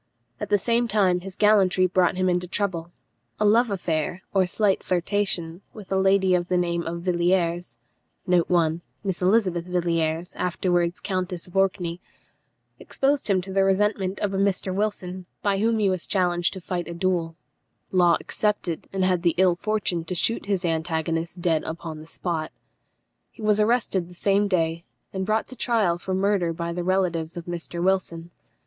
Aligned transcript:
At 0.39 0.49
the 0.49 0.57
same 0.57 0.87
time 0.87 1.19
his 1.19 1.37
gallantry 1.37 1.85
brought 1.85 2.15
him 2.15 2.27
into 2.27 2.47
trouble. 2.47 2.89
A 3.39 3.45
love 3.45 3.69
affair, 3.69 4.23
or 4.33 4.47
slight 4.47 4.81
flirtation, 4.81 5.61
with 5.75 5.91
a 5.91 5.95
lady 5.95 6.33
of 6.33 6.47
the 6.47 6.57
name 6.57 6.81
of 6.87 7.03
Villiers, 7.03 7.77
exposed 8.27 8.79
him 9.45 9.61
to 13.45 13.53
the 13.53 13.61
resentment 13.63 14.19
of 14.21 14.33
a 14.33 14.37
Mr. 14.39 14.73
Wilson, 14.73 15.25
by 15.43 15.59
whom 15.59 15.77
he 15.77 15.87
was 15.87 16.07
challenged 16.07 16.53
to 16.53 16.61
fight 16.61 16.87
a 16.87 16.95
duel. 16.95 17.35
Law 17.91 18.17
accepted, 18.19 18.87
and 18.91 19.05
had 19.05 19.21
the 19.21 19.35
ill 19.37 19.55
fortune 19.55 20.03
to 20.05 20.15
shoot 20.15 20.47
his 20.47 20.65
antagonist 20.65 21.39
dead 21.43 21.63
upon 21.63 21.99
the 21.99 22.07
spot. 22.07 22.51
He 23.29 23.43
was 23.43 23.59
arrested 23.59 24.07
the 24.09 24.15
same 24.15 24.47
day, 24.47 24.83
and 25.13 25.27
brought 25.27 25.45
to 25.49 25.55
trial 25.55 25.99
for 25.99 26.15
murder 26.15 26.53
by 26.53 26.73
the 26.73 26.83
relatives 26.83 27.37
of 27.37 27.45
Mr. 27.45 27.83
Wilson. 27.83 28.31